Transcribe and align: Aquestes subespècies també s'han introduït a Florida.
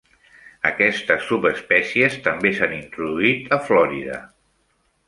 Aquestes 0.69 1.27
subespècies 1.31 2.17
també 2.29 2.55
s'han 2.61 2.75
introduït 2.81 3.57
a 3.59 3.63
Florida. 3.71 4.23